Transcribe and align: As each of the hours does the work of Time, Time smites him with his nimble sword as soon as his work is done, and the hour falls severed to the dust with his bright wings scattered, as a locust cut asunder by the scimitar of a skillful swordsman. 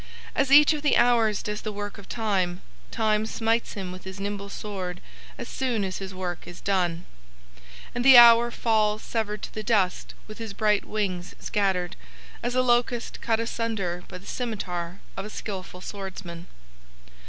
As 0.33 0.51
each 0.51 0.73
of 0.73 0.81
the 0.81 0.97
hours 0.97 1.43
does 1.43 1.61
the 1.61 1.71
work 1.71 1.99
of 1.99 2.09
Time, 2.09 2.63
Time 2.89 3.27
smites 3.27 3.73
him 3.73 3.91
with 3.91 4.03
his 4.03 4.19
nimble 4.19 4.49
sword 4.49 4.99
as 5.37 5.47
soon 5.47 5.83
as 5.83 5.99
his 5.99 6.11
work 6.11 6.47
is 6.47 6.59
done, 6.59 7.05
and 7.93 8.03
the 8.03 8.17
hour 8.17 8.49
falls 8.49 9.03
severed 9.03 9.43
to 9.43 9.53
the 9.53 9.61
dust 9.61 10.15
with 10.25 10.39
his 10.39 10.53
bright 10.53 10.85
wings 10.85 11.35
scattered, 11.39 11.95
as 12.41 12.55
a 12.55 12.63
locust 12.63 13.21
cut 13.21 13.39
asunder 13.39 14.03
by 14.07 14.17
the 14.17 14.25
scimitar 14.25 15.01
of 15.15 15.23
a 15.23 15.29
skillful 15.29 15.81
swordsman. 15.81 16.47